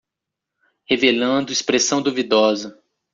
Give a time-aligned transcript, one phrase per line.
[0.89, 2.81] Revelando expressão duvidosa